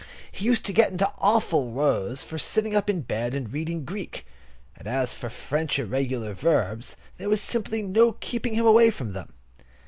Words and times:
He 0.31 0.45
used 0.45 0.65
to 0.65 0.73
get 0.73 0.91
into 0.91 1.13
awful 1.19 1.69
rows 1.73 2.23
for 2.23 2.39
sitting 2.39 2.75
up 2.75 2.89
in 2.89 3.01
bed 3.01 3.35
and 3.35 3.53
reading 3.53 3.85
Greek; 3.85 4.25
and 4.75 4.87
as 4.87 5.13
for 5.13 5.29
French 5.29 5.77
irregular 5.77 6.33
verbs 6.33 6.95
there 7.17 7.29
was 7.29 7.39
simply 7.39 7.83
no 7.83 8.13
keeping 8.13 8.55
him 8.55 8.65
away 8.65 8.89
from 8.89 9.11
them. 9.11 9.33